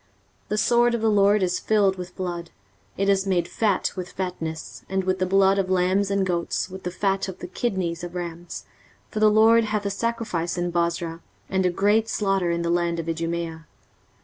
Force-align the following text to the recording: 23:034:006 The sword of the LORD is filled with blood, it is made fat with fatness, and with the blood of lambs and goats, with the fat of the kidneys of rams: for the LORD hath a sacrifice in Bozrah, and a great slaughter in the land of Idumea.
23:034:006 0.45 0.47
The 0.49 0.57
sword 0.57 0.95
of 0.95 1.01
the 1.01 1.11
LORD 1.11 1.43
is 1.43 1.59
filled 1.59 1.95
with 1.95 2.15
blood, 2.15 2.49
it 2.97 3.07
is 3.07 3.27
made 3.27 3.47
fat 3.47 3.91
with 3.95 4.13
fatness, 4.13 4.83
and 4.89 5.03
with 5.03 5.19
the 5.19 5.27
blood 5.27 5.59
of 5.59 5.69
lambs 5.69 6.09
and 6.09 6.25
goats, 6.25 6.71
with 6.71 6.81
the 6.81 6.89
fat 6.89 7.27
of 7.27 7.37
the 7.37 7.45
kidneys 7.45 8.03
of 8.03 8.15
rams: 8.15 8.65
for 9.09 9.19
the 9.19 9.29
LORD 9.29 9.65
hath 9.65 9.85
a 9.85 9.91
sacrifice 9.91 10.57
in 10.57 10.71
Bozrah, 10.71 11.21
and 11.49 11.67
a 11.67 11.69
great 11.69 12.09
slaughter 12.09 12.49
in 12.49 12.63
the 12.63 12.71
land 12.71 12.99
of 12.99 13.07
Idumea. 13.07 13.67